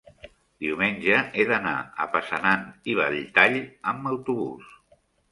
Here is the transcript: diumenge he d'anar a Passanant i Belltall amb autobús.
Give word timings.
diumenge 0.63 1.17
he 1.41 1.43
d'anar 1.49 1.73
a 2.05 2.07
Passanant 2.15 2.63
i 2.93 2.95
Belltall 3.01 3.59
amb 3.93 4.09
autobús. 4.13 4.73